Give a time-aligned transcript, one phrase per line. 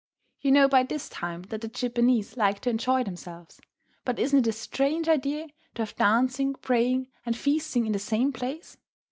[0.39, 3.61] You know by this time that the Japanese like to enjoy themselves.
[4.03, 8.33] But isn't it a strange idea to have dancing, praying, and feasting in the same
[8.33, 8.77] place?